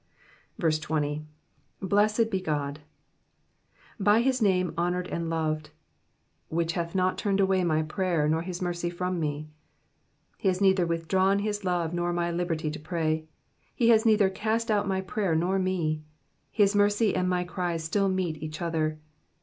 [0.59, 1.23] 20.
[1.25, 1.25] *'*■
[1.87, 2.77] Blessed he Qod,"*^
[4.03, 5.67] Be his name honoured and loved.
[5.69, 5.71] ^'
[6.49, 9.45] Which hath not turned away my prayer, nor his m^rey from wtf."
[10.39, 13.27] He has neither withdrawn his love nor my liberty to pray.
[13.75, 15.97] He has neither cast out my prayer nor mo.
[16.49, 18.97] His mercy and my cries still meet each other.